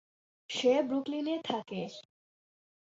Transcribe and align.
সে 0.49 0.73
ব্রুকলিনে 0.87 1.35
থাকে। 1.45 1.81